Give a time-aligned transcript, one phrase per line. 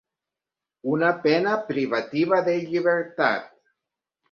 [0.93, 3.49] Una pena privativa de llibertat.